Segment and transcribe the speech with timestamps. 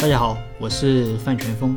[0.00, 1.76] 大家好，我是范全峰。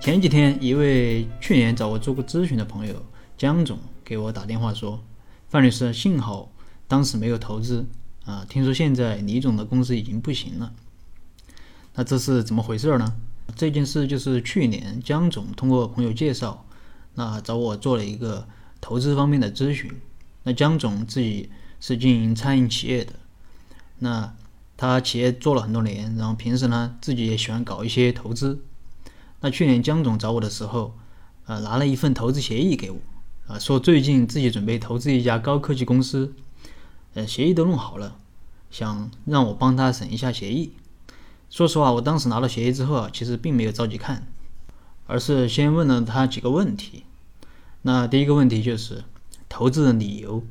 [0.00, 2.96] 前几天，一位去年找我做过咨询的朋友
[3.38, 5.00] 江总给我打电话说
[5.48, 6.50] ：“范律师，幸好
[6.88, 7.86] 当时没有投资
[8.24, 10.72] 啊，听说现在李总的公司已经不行了。
[11.94, 13.14] 那这是怎么回事呢？
[13.54, 16.66] 这件事就是去年江总通过朋友介绍，
[17.14, 18.48] 那找我做了一个
[18.80, 19.88] 投资方面的咨询。
[20.42, 21.48] 那江总自己
[21.78, 23.12] 是经营餐饮企业的，
[24.00, 24.34] 那。”
[24.82, 28.64] 他企业做了很多年，然后平时呢自己也喜欢搞一些投资。
[29.38, 30.98] 那去年江总找我的时候，
[31.46, 32.98] 呃，拿了一份投资协议给我，
[33.46, 36.34] 啊，说最近自己准备投资一家高科技公司，
[37.14, 38.16] 呃，协议都弄好了，
[38.72, 40.72] 想让我帮他审一下协议。
[41.48, 44.26] 说实话，我当时拿到协议之后啊，其实并没有着急看，
[45.06, 47.04] 而是先问了他几个问题。
[47.82, 49.04] 那第一个问题就是
[49.48, 50.42] 投资的理由。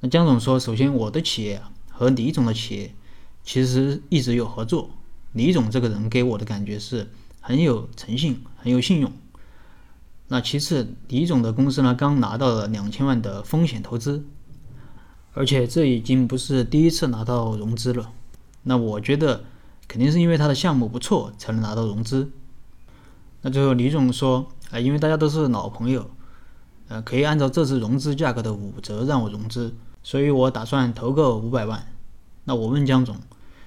[0.00, 2.94] 那江总说，首先我的企业啊和李总的企业。
[3.44, 4.88] 其实一直有合作，
[5.32, 9.12] 李总这个人给我的感觉是很有诚信、很有信用。
[10.28, 14.24] 那其次，李总的公司呢刚拿到了两千万的风险投资，
[15.34, 18.10] 而且这已经不是第一次拿到融资了。
[18.62, 19.44] 那我觉得
[19.86, 22.30] 肯定是因为他的项目不错才能拿到融资。
[23.42, 26.10] 那最后李总说，啊，因为大家都是老朋友，
[26.88, 31.86] 呃，可以按照这次融资价格的五折让我融资，所以我打算投个五百万。
[32.44, 33.16] 那我问江总。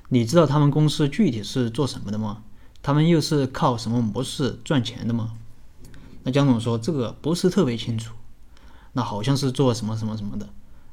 [0.10, 2.44] 你知道他们公司具体是做什么的吗？
[2.82, 5.34] 他们又是靠什么模式赚钱的吗？
[6.24, 8.14] 那江总说这个不是特别清楚，
[8.94, 10.48] 那好像是做什么什么什么的。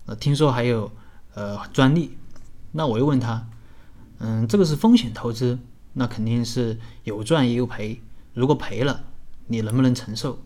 [0.07, 0.91] 呃，听说还有
[1.35, 2.17] 呃专利。
[2.73, 3.47] 那我又问他，
[4.19, 5.61] 嗯，这个是风险投资，
[5.93, 8.01] 那肯定是有赚也有赔。
[8.33, 9.05] 如果赔了，
[9.47, 10.41] 你能不能承受？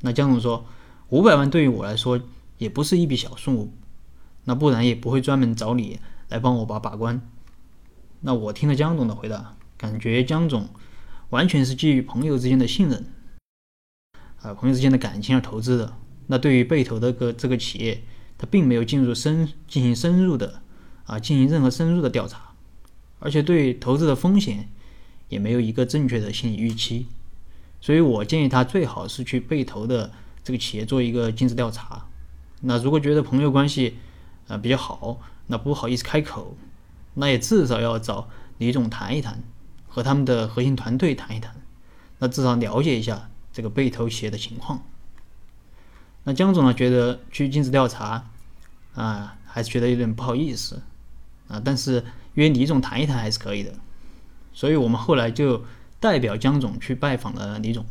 [0.00, 0.64] 那江总说，
[1.10, 2.20] 五百万对于我来说
[2.58, 3.72] 也不是一笔小数目，
[4.44, 7.20] 那不然也不会专门找你来帮我把把关。
[8.26, 10.66] 那我听了江总的回答，感觉江总
[11.28, 13.04] 完全是基于朋友之间的信任，
[14.40, 15.94] 啊，朋友之间的感情而投资的。
[16.28, 18.02] 那对于被投的个这个企业，
[18.38, 20.62] 他并没有进入深进行深入的
[21.04, 22.54] 啊进行任何深入的调查，
[23.18, 24.70] 而且对投资的风险
[25.28, 27.06] 也没有一个正确的心理预期。
[27.82, 30.10] 所以我建议他最好是去被投的
[30.42, 32.06] 这个企业做一个尽职调查。
[32.62, 33.98] 那如果觉得朋友关系
[34.48, 36.56] 啊比较好，那不好意思开口。
[37.14, 39.42] 那也至少要找李总谈一谈，
[39.88, 41.54] 和他们的核心团队谈一谈，
[42.18, 44.82] 那至少了解一下这个被投企业的情况。
[46.24, 48.30] 那江总呢，觉得去尽职调查，
[48.94, 50.82] 啊，还是觉得有点不好意思，
[51.48, 52.04] 啊，但是
[52.34, 53.74] 约李总谈一谈还是可以的。
[54.52, 55.64] 所以我们后来就
[56.00, 57.84] 代表江总去拜访了李总，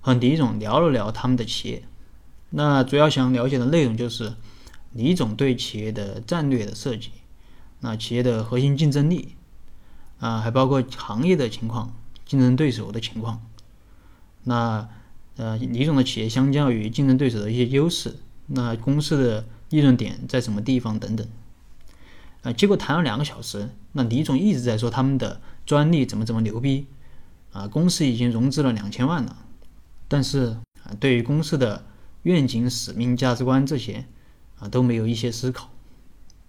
[0.00, 1.82] 和李总聊了聊他们的企业。
[2.50, 4.34] 那主要想了解的内容就是
[4.92, 7.10] 李总对企业的战略的设计。
[7.82, 9.34] 那企业的核心竞争力，
[10.20, 11.92] 啊，还包括行业的情况、
[12.24, 13.42] 竞争对手的情况。
[14.44, 14.88] 那
[15.36, 18.16] 呃，李总的企业相较于竞争对手的一些优势，
[18.46, 21.26] 那公司的利润点在什么地方等等。
[22.42, 26.86] 啊，结果谈了两个小时，那李总一直在说他们的专利怎么怎么牛逼，
[27.52, 29.36] 啊，公司已经融资了两千万了，
[30.06, 31.84] 但是啊，对于公司的
[32.22, 34.04] 愿景、使命、价值观这些，
[34.60, 35.71] 啊，都没有一些思考。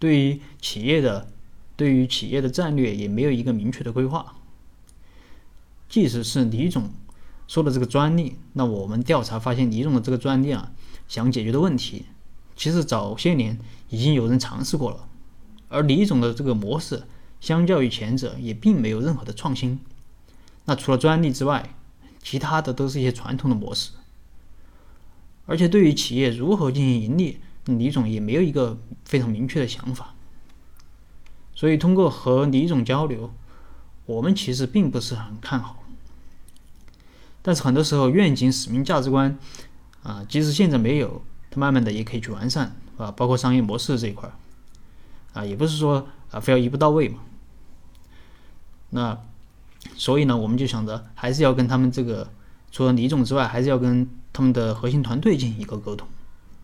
[0.04, 1.30] 对于企业的，
[1.78, 4.36] 对于企业的战略也没有一个明确的规划。
[5.88, 6.90] 即使是李总
[7.48, 10.74] 说的这个专利，那我们调查发现，李总的这个专利啊，
[11.08, 12.08] 想解决的问题，
[12.58, 15.08] 其实早些年已经有人尝试过了。
[15.70, 17.04] 而李总的这个模式，
[17.40, 19.80] 相较于前者，也并没有任何的创新。
[20.66, 21.74] 那除了专利之外，
[22.22, 23.92] 其他的都是一些传统的模式。
[25.46, 30.14] 而且对于企业如何进行盈利，李总也没有一个非常明确的想法，
[31.56, 33.34] 所以通过和李总交流，
[34.06, 35.84] 我们其实并不是很看好。
[37.42, 39.38] 但是很多时候，愿景、使命、价值观
[40.02, 44.30] 啊，即使现在没有，它慢慢的也可以去完善啊，包括商业模式这一块
[45.34, 47.20] 啊，也不是说啊非要一步到位嘛。
[48.90, 49.18] 那
[49.96, 52.30] 所以呢，我们就想着还是要跟他们这个
[52.72, 56.08] 除了李总之外，还是要跟他们的核心团队进行一个沟通。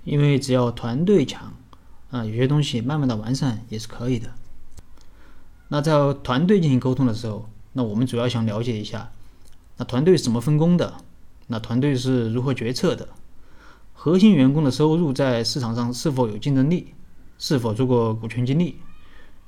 [0.03, 1.53] 因为只要团队强，
[2.09, 4.33] 啊，有些东西慢慢的完善也是可以的。
[5.67, 9.11] 那在团队进行沟通的时候，那我们主要想了解一下，
[9.77, 10.95] 那团队是怎么分工的？
[11.47, 13.09] 那团队是如何决策的？
[13.93, 16.93] 核心员工的收入在市场上是否有竞争力？
[17.37, 18.75] 是否做过股权激励？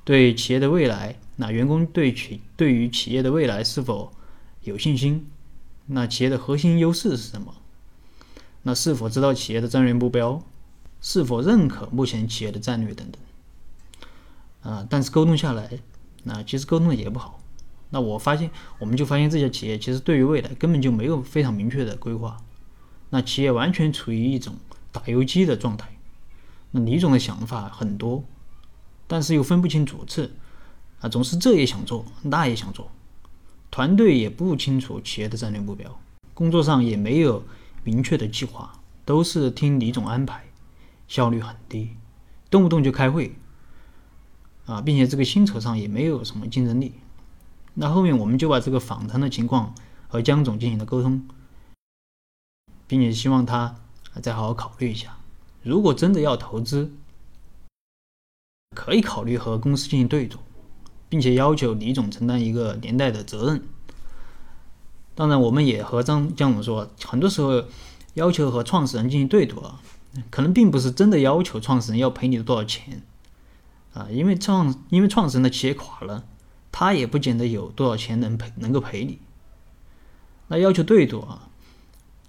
[0.04, 4.12] 对企业的未来，那员工对企对于企业的未来是否
[4.62, 5.26] 有信心？
[5.86, 7.54] 那企业的核心优势是什么？
[8.62, 10.42] 那是否知道企业的战略目标？
[11.04, 15.80] 是否认可目前企业的战略等等，啊，但是沟通下来，
[16.22, 17.40] 那其实沟通的也不好，
[17.90, 18.48] 那我发现，
[18.78, 22.36] 我们就发现这些企业其实对于未来根本就没有非常明确的规划，
[23.10, 24.54] 那企业完全处于一种
[24.92, 25.88] 打游击的状态。
[26.70, 28.22] 那李总的想法很多，
[29.08, 30.30] 但是又分不清主次，
[31.00, 32.92] 啊，总是这也想做，那也想做，
[33.72, 35.98] 团队也不清楚企业的战略目标，
[36.32, 37.42] 工作上也没有
[37.84, 40.44] 明确的计划，都是听李总安排，
[41.08, 41.96] 效率很低，
[42.50, 43.34] 动不动就开会，
[44.66, 46.94] 啊，并且这个薪酬上也没有什么竞争力。
[47.74, 49.74] 那后面我们就把这个访谈的情况
[50.06, 51.26] 和江总进行了沟通，
[52.86, 53.76] 并且希望他
[54.20, 55.18] 再好好考虑一下，
[55.62, 56.92] 如果真的要投资，
[58.76, 60.38] 可以考虑和公司进行对赌，
[61.08, 63.64] 并且要求李总承担一个连带的责任。
[65.14, 67.64] 当然，我们也和张江总说，很多时候
[68.14, 69.80] 要求和创始人进行对赌啊，
[70.30, 73.02] 可能并不是真的要求创始人要赔你多少钱
[73.92, 76.24] 啊，因为创因为创始人的企业垮了。
[76.74, 79.18] 他也不见得有多少钱能赔，能够赔你。
[80.48, 81.50] 那要求对赌啊，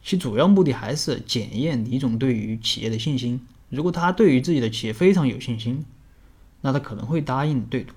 [0.04, 3.48] 其主要目的还是检验李总对于企业的信心。
[3.70, 5.86] 如果他对于自己的企业非常有信心，
[6.60, 7.94] 那他可能会答应对赌；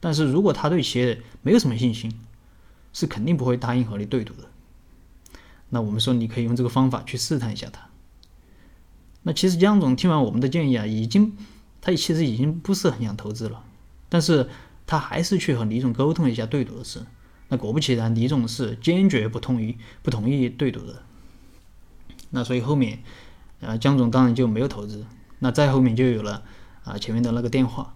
[0.00, 2.10] 但是如果他对企业没有什么信心，
[2.92, 4.48] 是肯定不会答应和你对赌的。
[5.68, 7.88] 那我们说，你可以用这个方法去试探一下他。
[9.22, 11.36] 那其实江总听完我们的建议啊，已经
[11.80, 13.64] 他其实已经不是很想投资了，
[14.08, 14.48] 但是。
[14.86, 17.06] 他还是去和李总沟通了一下对赌的事，
[17.46, 21.04] 那果不其然，李总是坚决不同意不同意对赌的。
[22.30, 22.98] 那所以后面，
[23.60, 25.06] 啊，江总当然就没有投资。
[25.38, 26.42] 那再后面就有了
[26.82, 27.94] 啊前面的那个电话。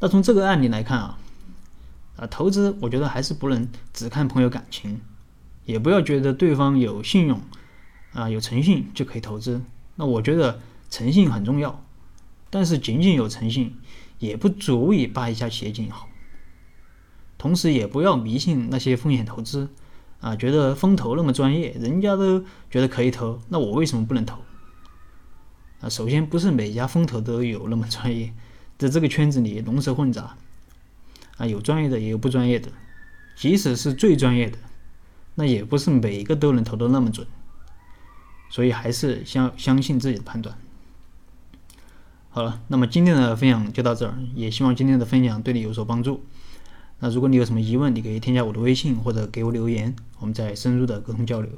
[0.00, 1.18] 那从这个案例来看啊，
[2.18, 5.00] 啊投资我觉得还是不能只看朋友感情，
[5.64, 7.40] 也不要觉得对方有信用
[8.12, 9.62] 啊有诚信就可以投资。
[9.96, 10.60] 那我觉得
[10.90, 11.82] 诚信很重要，
[12.50, 13.74] 但是仅仅有诚信。
[14.18, 16.08] 也不足以把一家企业经营好，
[17.38, 19.68] 同时也不要迷信那些风险投资，
[20.20, 24.40] 啊，觉得风投那么专业，人家都觉得可以投，那我为什么不能投？
[25.80, 28.34] 啊，首先不是每家风投都有那么专业，
[28.76, 30.36] 在这个圈子里龙蛇混杂，
[31.38, 32.70] 啊，有专业的也有不专业的，
[33.34, 34.58] 即使是最专业的，
[35.36, 37.26] 那也不是每一个都能投得那么准，
[38.50, 40.58] 所以还是相相信自己的判断。
[42.30, 46.24] 好了，那么今天的分享就到这儿，也希望今天的分享对你有所帮助。
[46.98, 51.50] 那如果你有什么疑问，你可以添加我的微信或者给我留言，我们再深入的沟通交流。